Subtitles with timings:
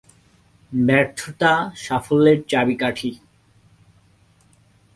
[0.71, 1.53] ব্যর্থতা
[1.75, 3.11] সাফল্যের চাবিকাঠি।